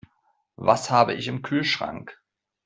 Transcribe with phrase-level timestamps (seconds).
[0.57, 2.19] Was habe ich im Kühlschrank?